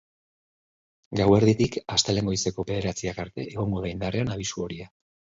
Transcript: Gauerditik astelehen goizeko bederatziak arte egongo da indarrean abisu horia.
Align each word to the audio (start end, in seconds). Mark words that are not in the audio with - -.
Gauerditik 1.17 1.75
astelehen 1.95 2.31
goizeko 2.31 2.65
bederatziak 2.69 3.19
arte 3.25 3.45
egongo 3.51 3.83
da 3.83 3.91
indarrean 3.91 4.33
abisu 4.37 4.65
horia. 4.65 4.89